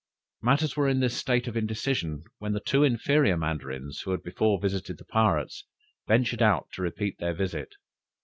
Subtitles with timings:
[0.41, 4.59] Matters were in this state of indecision, when the two inferior Mandarins who had before
[4.59, 5.65] visited the pirates,
[6.07, 7.75] ventured out to repeat their visit.